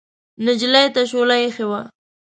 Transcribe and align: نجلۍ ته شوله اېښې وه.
نجلۍ 0.45 0.87
ته 0.95 1.01
شوله 1.09 1.35
اېښې 1.41 1.65
وه. 1.69 1.81